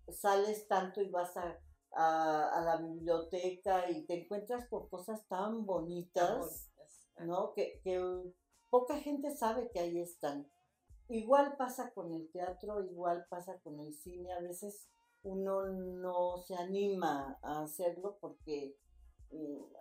sales 0.09 0.66
tanto 0.68 1.00
y 1.02 1.09
vas 1.11 1.37
a, 1.37 1.59
a- 1.92 2.49
a 2.59 2.61
la 2.62 2.76
biblioteca 2.78 3.90
y 3.90 4.04
te 4.06 4.23
encuentras 4.25 4.68
con 4.68 4.88
cosas 4.88 5.26
tan 5.28 5.52
Tan 5.52 5.66
bonitas, 5.66 6.38
bonitas. 6.38 7.09
¿no? 7.21 7.52
Que, 7.54 7.80
que 7.83 8.00
poca 8.71 8.99
gente 8.99 9.35
sabe 9.37 9.71
que 9.71 9.80
ahí 9.80 10.00
están. 10.00 10.50
Igual 11.09 11.56
pasa 11.56 11.92
con 11.92 12.12
el 12.14 12.30
teatro, 12.33 12.83
igual 12.83 13.26
pasa 13.28 13.59
con 13.61 13.78
el 13.80 13.92
cine, 13.94 14.33
a 14.33 14.40
veces 14.40 14.88
uno 15.23 15.64
no 15.66 16.38
se 16.38 16.54
anima 16.54 17.38
a 17.42 17.62
hacerlo 17.62 18.18
porque 18.21 18.76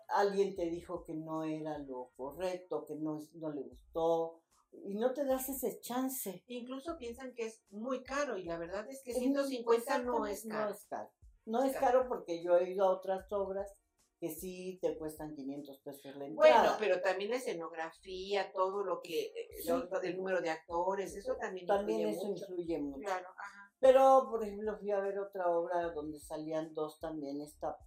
alguien 0.09 0.55
te 0.55 0.65
dijo 0.69 1.03
que 1.03 1.13
no 1.13 1.43
era 1.43 1.77
lo 1.79 2.12
correcto, 2.15 2.85
que 2.85 2.95
no, 2.95 3.19
no 3.33 3.51
le 3.51 3.62
gustó, 3.63 4.41
y 4.71 4.95
no 4.95 5.13
te 5.13 5.23
das 5.25 5.50
ese 5.50 5.79
chance. 5.81 6.43
Incluso 6.47 6.97
piensan 6.97 7.33
que 7.33 7.45
es 7.45 7.63
muy 7.69 8.03
caro 8.03 8.38
y 8.38 8.43
la 8.45 8.57
verdad 8.57 8.88
es 8.89 9.01
que 9.03 9.12
Es 9.12 9.17
150 9.19 10.00
no 10.00 10.25
es 10.25 10.43
caro. 10.47 10.65
No 10.65 10.71
es 10.73 10.85
caro. 10.88 11.12
No 11.45 11.63
Es 11.63 11.75
caro. 11.75 12.07
porque 12.07 12.43
yo 12.43 12.57
he 12.57 12.71
ido 12.71 12.85
a 12.85 12.89
otras 12.91 13.31
obras 13.31 13.71
que 14.19 14.29
sí 14.29 14.79
te 14.81 14.97
cuestan 14.97 15.35
500 15.35 15.79
pesos 15.81 16.15
la 16.15 16.25
entrada. 16.25 16.62
Bueno, 16.62 16.75
pero 16.79 17.01
también 17.01 17.29
la 17.31 17.35
escenografía, 17.35 18.51
todo 18.53 18.83
lo 18.83 19.01
que, 19.01 19.25
eh, 19.25 19.47
Sí. 19.62 19.67
lo- 19.67 20.01
el 20.01 20.15
número 20.17 20.41
de 20.41 20.50
actores, 20.50 21.13
eso 21.15 21.35
también, 21.35 21.67
también 21.67 22.00
influye 22.07 22.17
eso 22.17 22.27
mucho. 22.29 22.43
influye 22.45 22.79
mucho. 22.79 23.00
Claro, 23.01 23.27
ajá. 23.38 23.73
Pero, 23.79 24.27
por 24.31 24.41
ejemplo, 24.43 24.77
fui 24.79 24.91
a 24.91 25.00
ver 25.01 25.19
otra 25.19 25.50
obra 25.50 25.91
donde 25.91 26.19
salían 26.21 26.73
dos 26.73 27.00
también, 27.01 27.41
esta 27.41 27.77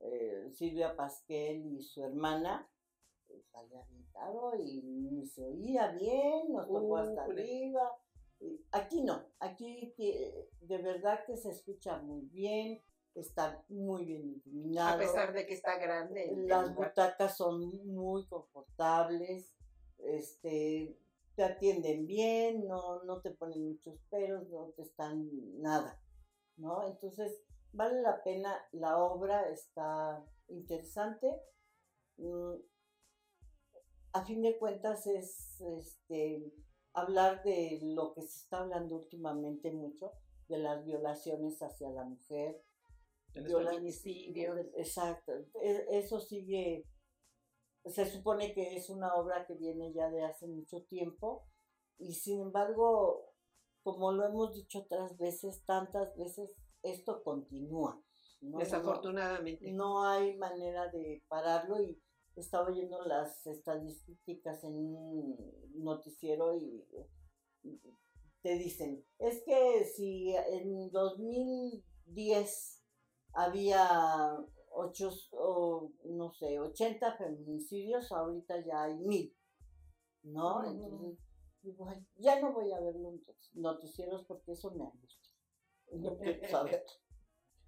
eh, 0.00 0.50
Silvia 0.52 0.96
Pasquel 0.96 1.66
y 1.66 1.82
su 1.82 2.02
hermana. 2.02 2.68
Salía 3.52 3.82
bien 3.84 4.06
caro 4.12 4.52
y 4.58 4.82
ni 4.82 5.26
se 5.26 5.44
oía 5.44 5.92
bien, 5.92 6.52
nos 6.52 6.66
tocó 6.66 6.96
hasta 6.96 7.24
arriba. 7.24 7.96
Aquí 8.72 9.02
no, 9.02 9.22
aquí 9.38 9.94
de 9.96 10.78
verdad 10.78 11.24
que 11.26 11.36
se 11.36 11.50
escucha 11.50 11.98
muy 11.98 12.22
bien, 12.22 12.82
está 13.14 13.62
muy 13.68 14.04
bien 14.04 14.42
iluminado. 14.44 14.96
A 14.96 14.98
pesar 14.98 15.32
de 15.32 15.46
que 15.46 15.54
está 15.54 15.78
grande. 15.78 16.32
Las 16.46 16.74
butacas 16.74 17.36
son 17.36 17.86
muy 17.86 18.26
confortables, 18.26 19.54
este, 19.98 20.96
te 21.36 21.44
atienden 21.44 22.06
bien, 22.06 22.66
no, 22.66 23.02
no 23.04 23.20
te 23.20 23.30
ponen 23.30 23.68
muchos 23.68 24.00
peros, 24.10 24.48
no 24.48 24.72
te 24.76 24.82
están 24.82 25.28
nada, 25.60 26.00
¿no? 26.56 26.86
Entonces, 26.88 27.42
vale 27.72 28.02
la 28.02 28.22
pena, 28.22 28.56
la 28.72 28.98
obra 28.98 29.48
está 29.50 30.24
interesante. 30.48 31.28
Mm, 32.16 32.54
a 34.12 34.24
fin 34.24 34.42
de 34.42 34.58
cuentas 34.58 35.06
es 35.06 35.60
este 35.60 36.52
hablar 36.92 37.42
de 37.44 37.78
lo 37.82 38.12
que 38.12 38.22
se 38.22 38.38
está 38.40 38.60
hablando 38.60 38.96
últimamente 38.96 39.70
mucho, 39.72 40.12
de 40.48 40.58
las 40.58 40.84
violaciones 40.84 41.62
hacia 41.62 41.90
la 41.90 42.04
mujer, 42.04 42.62
feminicidio. 43.32 44.56
Exacto, 44.74 45.32
e, 45.62 45.86
eso 45.90 46.20
sigue, 46.20 46.86
se 47.84 48.04
supone 48.06 48.52
que 48.52 48.76
es 48.76 48.90
una 48.90 49.14
obra 49.14 49.46
que 49.46 49.54
viene 49.54 49.92
ya 49.92 50.10
de 50.10 50.24
hace 50.24 50.46
mucho 50.48 50.82
tiempo 50.84 51.46
y 51.98 52.14
sin 52.14 52.40
embargo, 52.40 53.32
como 53.82 54.12
lo 54.12 54.26
hemos 54.26 54.54
dicho 54.54 54.80
otras 54.80 55.16
veces, 55.18 55.64
tantas 55.64 56.16
veces, 56.16 56.56
esto 56.82 57.22
continúa. 57.22 58.02
Desafortunadamente. 58.40 59.70
No, 59.72 60.02
hay 60.02 60.36
manera 60.36 60.88
de 60.88 61.22
pararlo 61.28 61.82
y 61.82 62.00
estaba 62.36 62.68
oyendo 62.68 63.04
las 63.04 63.46
estadísticas 63.46 64.64
en 64.64 64.74
un 64.74 65.36
noticiero 65.74 66.56
y 66.56 66.86
te 68.42 68.56
dicen, 68.56 69.04
es 69.18 69.42
que 69.44 69.84
si 69.84 70.34
en 70.34 70.90
2010 70.90 72.84
había 73.34 74.38
ocho, 74.72 75.10
o, 75.32 75.92
no 76.04 76.32
sé, 76.32 76.58
80 76.58 77.16
feminicidios, 77.18 78.10
ahorita 78.10 78.64
ya 78.64 78.84
hay 78.84 78.96
mil, 78.96 79.36
¿no? 80.22 80.64
Entonces, 80.64 81.18
ya 82.16 82.40
no 82.40 82.52
voy 82.52 82.72
a 82.72 82.80
ver 82.80 82.96
los 82.96 83.20
noticieros 83.52 84.24
porque 84.24 84.52
eso 84.52 84.70
me 84.70 84.84
angustia. 84.84 85.29
No 85.92 86.16
quiero 86.18 86.48
saber 86.48 86.84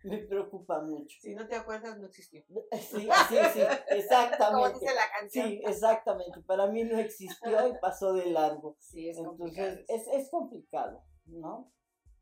me 0.04 0.18
preocupa 0.18 0.80
mucho. 0.82 1.18
Si 1.20 1.34
no 1.34 1.46
te 1.46 1.56
acuerdas, 1.56 1.98
no 1.98 2.06
existió. 2.06 2.42
Sí, 2.72 3.08
sí, 3.28 3.36
sí, 3.52 3.60
exactamente. 3.88 4.80
dice 4.80 4.94
la 4.94 5.18
canción. 5.18 5.48
Sí, 5.48 5.62
exactamente. 5.64 6.40
Para 6.42 6.66
mí 6.66 6.84
no 6.84 6.98
existió 6.98 7.68
y 7.68 7.78
pasó 7.80 8.12
de 8.12 8.26
largo. 8.26 8.76
Sí, 8.80 9.08
es 9.08 9.18
Entonces, 9.18 9.38
complicado. 9.38 9.84
Es, 9.88 10.06
es 10.08 10.30
complicado, 10.30 11.04
¿no? 11.26 11.72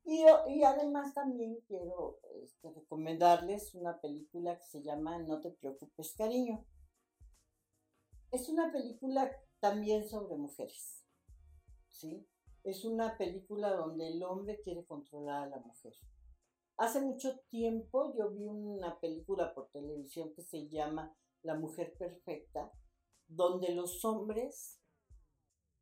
Y, 0.05 0.25
y 0.49 0.65
además 0.65 1.15
también 1.15 1.59
quiero 1.67 2.21
este, 2.43 2.71
recomendarles 2.71 3.75
una 3.75 4.01
película 4.01 4.59
que 4.59 4.65
se 4.65 4.83
llama 4.83 5.19
No 5.19 5.41
te 5.41 5.51
preocupes, 5.51 6.15
cariño. 6.17 6.67
Es 8.31 8.49
una 8.49 8.73
película 8.73 9.31
también 9.61 10.09
sobre 10.09 10.37
mujeres, 10.37 11.05
¿sí? 11.89 12.27
Es 12.63 12.85
una 12.85 13.17
película 13.17 13.73
donde 13.75 14.09
el 14.09 14.23
hombre 14.23 14.61
quiere 14.63 14.85
controlar 14.85 15.45
a 15.45 15.49
la 15.49 15.59
mujer. 15.59 15.95
Hace 16.77 17.01
mucho 17.01 17.39
tiempo 17.49 18.15
yo 18.17 18.31
vi 18.31 18.47
una 18.47 18.99
película 19.01 19.55
por 19.55 19.69
televisión 19.71 20.33
que 20.35 20.43
se 20.43 20.69
llama 20.69 21.15
La 21.43 21.55
Mujer 21.55 21.95
Perfecta, 21.99 22.73
donde 23.29 23.75
los 23.75 24.05
hombres 24.05 24.79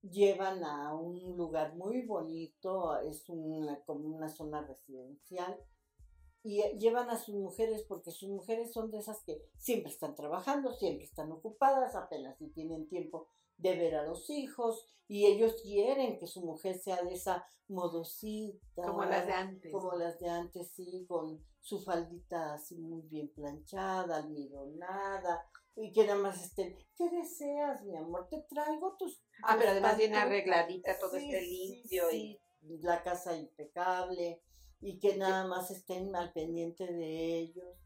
llevan 0.02 0.64
a 0.64 0.94
un 0.94 1.36
lugar 1.36 1.74
muy 1.74 2.02
bonito, 2.06 2.98
es 3.00 3.24
como 3.24 4.08
una 4.08 4.28
zona 4.28 4.62
residencial, 4.62 5.58
y 6.42 6.62
llevan 6.78 7.10
a 7.10 7.18
sus 7.18 7.34
mujeres 7.34 7.84
porque 7.88 8.10
sus 8.10 8.28
mujeres 8.28 8.72
son 8.72 8.90
de 8.90 8.98
esas 8.98 9.22
que 9.24 9.42
siempre 9.56 9.90
están 9.90 10.14
trabajando, 10.14 10.72
siempre 10.72 11.04
están 11.04 11.32
ocupadas, 11.32 11.96
apenas 11.96 12.38
si 12.38 12.48
tienen 12.48 12.88
tiempo 12.88 13.28
de 13.58 13.76
ver 13.76 13.96
a 13.96 14.04
los 14.04 14.30
hijos 14.30 14.86
y 15.06 15.26
ellos 15.26 15.56
quieren 15.62 16.18
que 16.18 16.26
su 16.26 16.42
mujer 16.42 16.78
sea 16.78 17.02
de 17.02 17.14
esa 17.14 17.46
modosita. 17.68 18.82
Como 18.82 19.04
las 19.04 19.26
de 19.26 19.32
antes. 19.32 19.72
Como 19.72 19.92
las 19.92 20.18
de 20.18 20.28
antes, 20.28 20.70
sí, 20.72 21.04
con 21.08 21.42
su 21.60 21.82
faldita 21.82 22.54
así 22.54 22.76
muy 22.78 23.02
bien 23.02 23.28
planchada, 23.34 24.18
almidonada, 24.18 25.46
y 25.76 25.92
que 25.92 26.06
nada 26.06 26.18
más 26.18 26.42
estén, 26.42 26.76
¿qué 26.96 27.08
deseas, 27.10 27.84
mi 27.84 27.96
amor? 27.96 28.28
Te 28.28 28.40
traigo 28.48 28.96
tus... 28.98 29.22
Ah, 29.42 29.56
pero 29.58 29.70
además 29.70 29.96
bien 29.96 30.14
arregladita, 30.14 30.98
todo 30.98 31.16
esté 31.16 31.42
limpio. 31.42 32.10
y... 32.12 32.40
La 32.60 33.02
casa 33.02 33.36
impecable, 33.36 34.42
y 34.80 34.98
que 34.98 35.16
nada 35.16 35.46
más 35.46 35.70
estén 35.70 36.14
al 36.16 36.32
pendiente 36.32 36.86
de 36.86 37.38
ellos. 37.38 37.78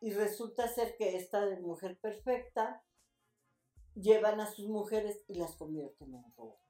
Y 0.00 0.12
resulta 0.12 0.68
ser 0.68 0.96
que 0.96 1.16
esta 1.16 1.40
mujer 1.60 1.98
perfecta 1.98 2.84
llevan 3.94 4.40
a 4.40 4.46
sus 4.46 4.68
mujeres 4.68 5.24
y 5.28 5.34
las 5.34 5.56
convierten 5.56 6.14
en 6.14 6.24
robo. 6.36 6.60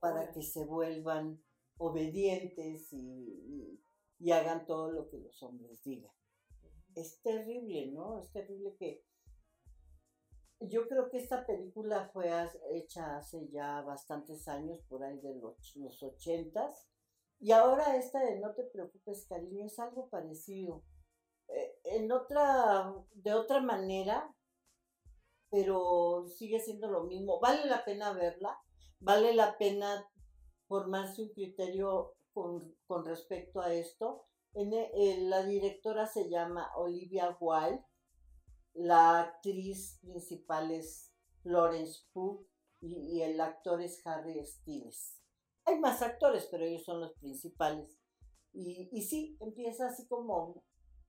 Para 0.00 0.32
que 0.32 0.42
se 0.42 0.64
vuelvan 0.64 1.42
obedientes 1.78 2.92
y, 2.92 3.80
y, 4.18 4.30
hagan 4.30 4.66
todo 4.66 4.92
lo 4.92 5.08
que 5.08 5.18
los 5.18 5.42
hombres 5.42 5.82
digan. 5.82 6.12
Es 6.94 7.20
terrible, 7.22 7.86
¿no? 7.92 8.18
Es 8.18 8.30
terrible 8.30 8.76
que... 8.76 9.04
Yo 10.60 10.86
creo 10.86 11.10
que 11.10 11.18
esta 11.18 11.44
película 11.44 12.08
fue 12.12 12.30
hecha 12.70 13.16
hace 13.16 13.48
ya 13.48 13.80
bastantes 13.82 14.46
años, 14.46 14.80
por 14.88 15.02
ahí 15.02 15.18
de 15.18 15.34
los, 15.34 15.74
los 15.74 16.00
ochentas, 16.04 16.88
y 17.42 17.50
ahora 17.50 17.96
esta 17.96 18.20
de 18.20 18.38
No 18.38 18.54
te 18.54 18.62
preocupes, 18.62 19.26
cariño, 19.26 19.66
es 19.66 19.76
algo 19.80 20.08
parecido. 20.08 20.84
Eh, 21.48 21.80
en 21.84 22.12
otra, 22.12 22.94
de 23.14 23.34
otra 23.34 23.60
manera, 23.60 24.32
pero 25.52 26.24
sigue 26.28 26.58
siendo 26.58 26.90
lo 26.90 27.04
mismo. 27.04 27.38
Vale 27.38 27.66
la 27.66 27.84
pena 27.84 28.14
verla, 28.14 28.58
vale 29.00 29.34
la 29.34 29.58
pena 29.58 30.10
formarse 30.66 31.22
un 31.22 31.28
criterio 31.28 32.14
con, 32.32 32.74
con 32.86 33.04
respecto 33.04 33.60
a 33.60 33.72
esto. 33.74 34.24
En, 34.54 34.72
eh, 34.72 35.18
la 35.20 35.44
directora 35.44 36.06
se 36.06 36.30
llama 36.30 36.70
Olivia 36.76 37.36
Wilde, 37.38 37.84
la 38.72 39.20
actriz 39.20 39.98
principal 40.00 40.70
es 40.70 41.12
Florence 41.42 42.00
Pugh 42.14 42.46
y, 42.80 43.18
y 43.18 43.22
el 43.22 43.38
actor 43.38 43.82
es 43.82 44.04
Harry 44.06 44.42
Styles. 44.46 45.20
Hay 45.66 45.78
más 45.80 46.00
actores, 46.00 46.48
pero 46.50 46.64
ellos 46.64 46.82
son 46.82 47.00
los 47.00 47.12
principales. 47.18 47.98
Y, 48.54 48.88
y 48.90 49.02
sí, 49.02 49.36
empieza 49.38 49.88
así 49.88 50.08
como 50.08 50.64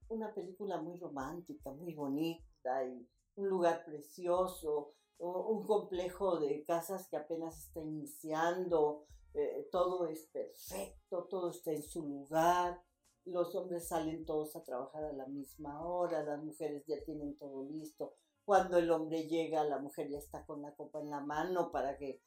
una 0.10 0.34
película 0.34 0.82
muy 0.82 1.00
romántica, 1.00 1.72
muy 1.72 1.94
bonita 1.94 2.86
y 2.86 3.08
un 3.36 3.50
lugar 3.50 3.84
precioso, 3.86 4.94
un 5.20 5.66
complejo 5.66 6.40
de 6.40 6.64
casas 6.64 7.08
que 7.08 7.18
apenas 7.18 7.58
está 7.58 7.80
iniciando, 7.80 9.06
eh, 9.34 9.68
todo 9.72 10.08
es 10.08 10.28
perfecto, 10.28 11.26
todo 11.30 11.52
está 11.52 11.72
en 11.72 11.84
su 11.84 12.06
lugar, 12.06 12.82
los 13.26 13.56
hombres 13.56 13.88
salen 13.88 14.26
todos 14.26 14.56
a 14.56 14.64
trabajar 14.64 15.06
a 15.06 15.14
la 15.14 15.26
misma 15.28 15.86
hora, 15.86 16.24
las 16.24 16.44
mujeres 16.44 16.84
ya 16.86 17.02
tienen 17.06 17.38
todo 17.38 17.64
listo. 17.64 18.16
Cuando 18.44 18.78
el 18.78 18.92
hombre 18.92 19.28
llega, 19.30 19.64
la 19.64 19.80
mujer 19.80 20.10
ya 20.10 20.18
está 20.18 20.46
con 20.46 20.62
la 20.62 20.76
copa 20.76 21.00
en 21.00 21.10
la 21.10 21.22
mano 21.22 21.72
para 21.72 21.98
que 21.98 22.22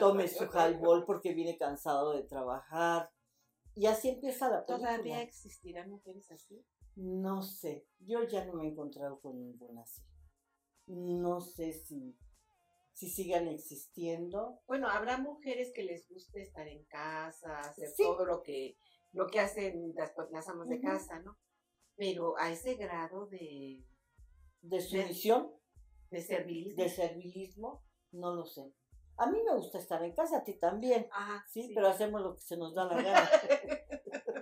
tome 0.00 0.26
su 0.26 0.44
highball 0.52 1.04
porque 1.06 1.32
viene 1.34 1.56
cansado 1.56 2.12
de 2.12 2.24
trabajar. 2.24 3.10
Y 3.74 3.86
así 3.86 4.08
empieza 4.08 4.50
la 4.50 4.66
película. 4.66 4.90
¿Todavía 4.90 5.22
existirán 5.22 5.88
mujeres 5.90 6.30
así? 6.32 6.66
No 6.96 7.42
sé, 7.42 7.86
yo 8.00 8.24
ya 8.24 8.44
no 8.44 8.54
me 8.54 8.64
he 8.64 8.70
encontrado 8.70 9.20
con 9.20 9.38
ninguna 9.38 9.82
así 9.82 10.02
no 10.86 11.40
sé 11.40 11.72
si, 11.72 12.16
si 12.92 13.08
sigan 13.08 13.48
existiendo. 13.48 14.60
Bueno, 14.66 14.88
habrá 14.88 15.18
mujeres 15.18 15.72
que 15.74 15.82
les 15.82 16.08
guste 16.08 16.42
estar 16.42 16.66
en 16.68 16.84
casa, 16.84 17.60
hacer 17.60 17.90
todo 17.96 18.24
lo 18.24 18.42
que, 18.42 18.76
lo 19.12 19.26
que 19.26 19.40
hacen 19.40 19.94
las, 19.94 20.12
las 20.30 20.48
amas 20.48 20.68
de 20.68 20.80
casa, 20.80 21.20
¿no? 21.20 21.38
Pero 21.96 22.36
a 22.38 22.50
ese 22.50 22.74
grado 22.74 23.26
de... 23.26 23.84
¿De 24.60 24.80
sumisión? 24.80 25.52
De, 26.10 26.20
servilismo. 26.20 26.82
De 26.82 26.88
servilismo, 26.88 27.84
no 28.12 28.34
lo 28.34 28.44
sé. 28.44 28.72
A 29.16 29.30
mí 29.30 29.38
me 29.44 29.54
gusta 29.56 29.78
estar 29.78 30.02
en 30.02 30.14
casa, 30.14 30.38
a 30.38 30.44
ti 30.44 30.54
también. 30.54 31.08
¿sí? 31.48 31.72
Pero 31.74 31.88
hacemos 31.88 32.22
lo 32.22 32.34
que 32.34 32.42
se 32.42 32.56
nos 32.56 32.74
da 32.74 32.84
la 32.84 33.02
gana. 33.02 33.30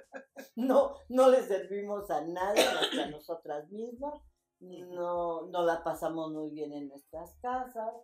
no, 0.56 0.96
no 1.08 1.30
le 1.30 1.42
servimos 1.42 2.10
a 2.10 2.22
nadie 2.22 2.64
que 2.92 3.00
a 3.00 3.10
nosotras 3.10 3.70
mismas 3.70 4.14
no, 4.60 5.46
no 5.46 5.62
la 5.64 5.82
pasamos 5.82 6.32
muy 6.32 6.50
bien 6.50 6.72
en 6.72 6.88
nuestras 6.88 7.34
casas, 7.36 7.94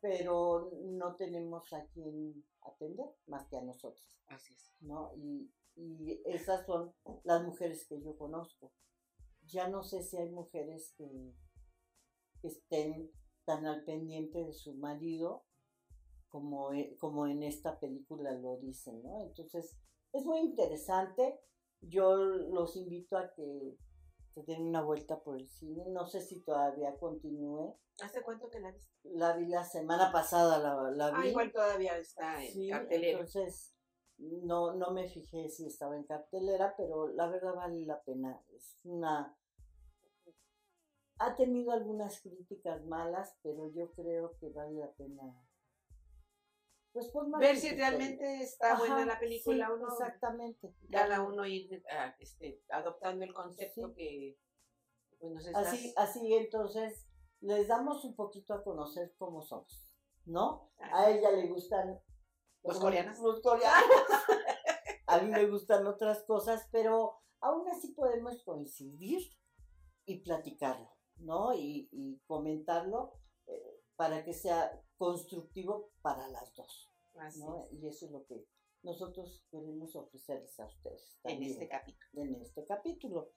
pero 0.00 0.70
no 0.82 1.16
tenemos 1.16 1.72
a 1.72 1.84
quien 1.88 2.44
atender 2.62 3.06
más 3.26 3.46
que 3.48 3.56
a 3.58 3.62
nosotros. 3.62 4.18
Así 4.28 4.54
es. 4.54 4.72
¿no? 4.80 5.12
Y, 5.16 5.50
y 5.76 6.22
esas 6.24 6.66
son 6.66 6.92
las 7.24 7.42
mujeres 7.44 7.86
que 7.86 8.00
yo 8.00 8.16
conozco. 8.16 8.72
Ya 9.46 9.68
no 9.68 9.82
sé 9.82 10.02
si 10.02 10.16
hay 10.16 10.30
mujeres 10.30 10.94
que, 10.96 11.34
que 12.40 12.48
estén 12.48 13.10
tan 13.44 13.66
al 13.66 13.84
pendiente 13.84 14.44
de 14.44 14.52
su 14.52 14.74
marido 14.74 15.44
como, 16.28 16.72
e- 16.72 16.96
como 16.98 17.26
en 17.26 17.42
esta 17.42 17.78
película 17.80 18.32
lo 18.32 18.56
dicen, 18.58 19.02
¿no? 19.02 19.22
Entonces, 19.22 19.76
es 20.12 20.24
muy 20.24 20.40
interesante. 20.40 21.40
Yo 21.82 22.16
los 22.16 22.76
invito 22.76 23.16
a 23.16 23.32
que 23.32 23.76
se 24.34 24.42
den 24.44 24.62
una 24.68 24.82
vuelta 24.82 25.20
por 25.20 25.36
el 25.36 25.48
cine. 25.48 25.84
No 25.88 26.06
sé 26.06 26.20
si 26.20 26.40
todavía 26.40 26.96
continúe. 26.98 27.76
¿Hace 28.02 28.22
cuánto 28.22 28.48
que 28.48 28.60
la 28.60 28.70
viste? 28.70 28.90
La 29.04 29.36
vi 29.36 29.46
la 29.46 29.64
semana 29.64 30.10
pasada, 30.12 30.58
la, 30.58 30.90
la 30.90 31.06
Ah, 31.08 31.20
vi. 31.22 31.28
igual 31.28 31.52
todavía 31.52 31.96
está 31.98 32.42
en 32.42 32.52
Sí, 32.52 32.68
cartelera. 32.70 33.18
entonces 33.18 33.74
no, 34.18 34.74
no 34.74 34.90
me 34.92 35.08
fijé 35.08 35.48
si 35.48 35.66
estaba 35.66 35.96
en 35.96 36.04
cartelera, 36.04 36.74
pero 36.76 37.08
la 37.08 37.26
verdad 37.28 37.54
vale 37.54 37.84
la 37.86 38.00
pena. 38.02 38.40
Es 38.54 38.80
una... 38.84 39.36
Ha 41.18 41.36
tenido 41.36 41.72
algunas 41.72 42.20
críticas 42.22 42.82
malas, 42.86 43.36
pero 43.42 43.68
yo 43.72 43.90
creo 43.92 44.36
que 44.38 44.48
vale 44.50 44.78
la 44.78 44.90
pena. 44.92 45.22
Pues 46.92 47.12
Ver 47.38 47.56
si 47.56 47.70
realmente 47.76 48.42
está 48.42 48.72
Ajá, 48.72 48.78
buena 48.80 49.04
la 49.06 49.18
película 49.20 49.66
sí, 49.66 49.72
o 49.72 49.76
no. 49.76 49.88
Exactamente. 49.88 50.74
Cada 50.90 51.22
uno 51.22 51.46
ir 51.46 51.82
ah, 51.90 52.14
este, 52.18 52.62
adoptando 52.70 53.24
el 53.24 53.32
concepto 53.32 53.88
Sí. 53.88 53.94
que 53.94 54.38
pues, 55.20 55.32
nos 55.32 55.46
estás... 55.46 55.68
Así, 55.68 55.94
así 55.96 56.34
entonces 56.34 57.06
les 57.40 57.68
damos 57.68 58.04
un 58.04 58.16
poquito 58.16 58.54
a 58.54 58.64
conocer 58.64 59.14
cómo 59.18 59.42
somos, 59.42 59.94
¿no? 60.24 60.72
A 60.78 61.10
ella 61.10 61.30
le 61.30 61.46
gustan 61.46 62.00
Los 62.64 62.80
coreanos. 62.80 63.18
Los 63.20 63.40
coreanos. 63.40 63.88
a 65.06 65.18
mí 65.20 65.30
me 65.30 65.46
gustan 65.46 65.86
otras 65.86 66.24
cosas, 66.24 66.68
pero 66.72 67.22
aún 67.40 67.68
así 67.68 67.92
podemos 67.94 68.42
coincidir 68.42 69.22
y 70.06 70.22
platicarlo, 70.22 70.90
¿no? 71.16 71.54
Y, 71.54 71.88
y 71.92 72.18
comentarlo 72.26 73.14
eh, 73.46 73.80
para 73.94 74.24
que 74.24 74.34
sea 74.34 74.72
constructivo 75.00 75.92
para 76.02 76.28
las 76.28 76.54
dos, 76.54 76.92
Así 77.14 77.40
¿no? 77.40 77.56
es, 77.56 77.72
Y 77.72 77.88
eso 77.88 78.04
es 78.04 78.12
lo 78.12 78.22
que 78.26 78.46
nosotros 78.82 79.46
queremos 79.50 79.96
ofrecerles 79.96 80.60
a 80.60 80.66
ustedes 80.66 81.18
en 81.24 81.30
también 81.30 81.52
este 81.52 81.68
capítulo. 81.68 82.22
en 82.22 82.34
este 82.42 82.66
capítulo. 82.66 83.32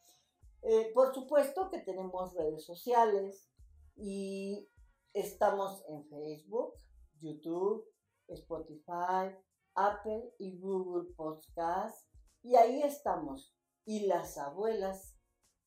Eh, 0.62 0.91
por 0.93 1.15
supuesto 1.15 1.69
que 1.71 1.80
tenemos 1.80 2.34
redes 2.34 2.65
sociales 2.65 3.49
y 3.95 4.69
estamos 5.13 5.86
en 5.88 6.06
Facebook, 6.10 6.73
YouTube, 7.21 7.89
Spotify, 8.28 9.34
Apple 9.76 10.34
y 10.39 10.60
Google 10.60 11.13
Podcast. 11.15 12.06
Y 12.41 12.58
ahí 12.58 12.84
estamos. 12.84 13.56
Y 13.86 14.06
las 14.08 14.38
abuelas, 14.38 15.17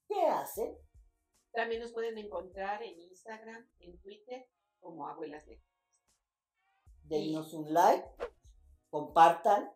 ¿qué 0.08 0.26
hacen? 0.26 0.76
También 1.52 1.80
nos 1.80 1.92
pueden 1.92 2.18
encontrar 2.18 2.82
en 2.82 3.00
Instagram, 3.00 3.66
en 3.78 3.98
Twitter, 4.02 4.46
como 4.78 5.08
Abuelas 5.08 5.46
de 5.46 5.58
Denos 7.08 7.54
un 7.54 7.72
like, 7.72 8.06
compartan, 8.90 9.70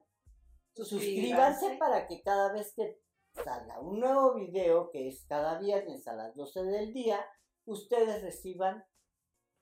suscríbanse 0.75 1.77
para 1.79 2.07
que 2.07 2.23
cada 2.23 2.53
vez 2.53 2.73
que 2.75 3.01
salga 3.45 3.81
un 3.81 4.01
nuevo 4.01 4.35
video, 4.35 4.91
que 4.91 5.09
es 5.09 5.25
cada 5.27 5.59
viernes 5.59 6.07
a 6.09 6.15
las 6.15 6.35
12 6.35 6.63
del 6.65 6.93
día, 6.93 7.25
ustedes 7.65 8.23
reciban 8.23 8.85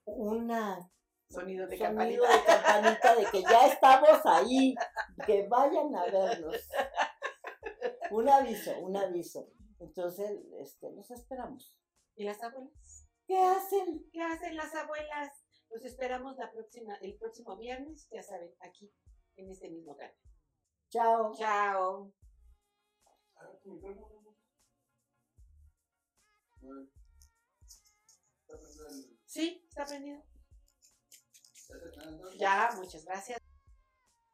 una 0.04 0.90
Sonido 1.30 1.66
de 1.66 1.76
sonido 1.76 2.24
campanita. 2.24 2.32
de 2.32 2.62
campanita 2.62 3.16
de 3.16 3.26
que 3.26 3.42
ya 3.42 3.66
estamos 3.66 4.24
ahí, 4.24 4.74
que 5.26 5.46
vayan 5.46 5.94
a 5.94 6.04
vernos. 6.06 6.56
Un 8.10 8.28
aviso, 8.28 8.78
un 8.78 8.96
aviso. 8.96 9.50
Entonces, 9.78 10.40
este, 10.58 10.90
los 10.92 11.10
esperamos. 11.10 11.76
¿Y 12.16 12.24
las 12.24 12.42
abuelas? 12.42 13.06
¿Qué 13.26 13.38
hacen? 13.38 14.08
¿Qué 14.10 14.22
hacen 14.22 14.56
las 14.56 14.74
abuelas? 14.74 15.37
Los 15.70 15.84
esperamos 15.84 16.36
la 16.36 16.50
próxima, 16.50 16.96
el 16.96 17.16
próximo 17.16 17.56
viernes, 17.56 18.08
ya 18.10 18.22
saben, 18.22 18.54
aquí, 18.60 18.90
en 19.36 19.50
este 19.50 19.68
mismo 19.70 19.96
canal. 19.96 20.16
Chao. 20.88 21.34
Chao. 21.36 22.12
Sí, 29.26 29.64
está 29.68 29.84
prendido. 29.84 30.24
¿Ya 31.68 31.76
está 31.76 32.02
prendido? 32.02 32.30
Ya, 32.38 32.70
muchas 32.76 33.04
gracias. 33.04 33.47